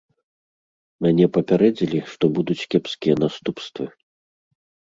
Мяне 1.05 1.25
папярэдзілі, 1.35 1.99
што 2.13 2.25
будуць 2.39 2.57
кепскія 2.75 3.15
наступствы. 3.25 3.85